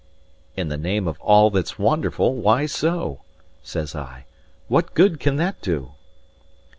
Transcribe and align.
"In 0.57 0.69
the 0.69 0.77
name 0.79 1.07
of 1.07 1.21
all 1.21 1.51
that's 1.51 1.77
wonderful, 1.77 2.33
why 2.33 2.65
so?" 2.65 3.21
says 3.61 3.93
I. 3.95 4.25
"What 4.67 4.95
good 4.95 5.19
can 5.19 5.35
that 5.35 5.61
do?" 5.61 5.91